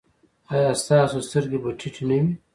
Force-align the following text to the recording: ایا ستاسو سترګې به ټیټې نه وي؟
ایا 0.53 0.71
ستاسو 0.81 1.17
سترګې 1.27 1.57
به 1.63 1.69
ټیټې 1.79 2.03
نه 2.09 2.15
وي؟ 2.23 2.31